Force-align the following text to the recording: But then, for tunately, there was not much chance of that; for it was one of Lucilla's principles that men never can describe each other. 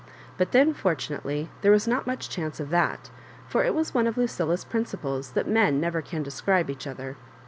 But 0.35 0.51
then, 0.51 0.73
for 0.73 0.95
tunately, 0.95 1.49
there 1.61 1.71
was 1.71 1.87
not 1.87 2.07
much 2.07 2.27
chance 2.27 2.59
of 2.59 2.71
that; 2.71 3.11
for 3.47 3.63
it 3.63 3.75
was 3.75 3.93
one 3.93 4.07
of 4.07 4.17
Lucilla's 4.17 4.65
principles 4.65 5.33
that 5.33 5.47
men 5.47 5.79
never 5.79 6.01
can 6.01 6.23
describe 6.23 6.71
each 6.71 6.87
other. 6.87 7.17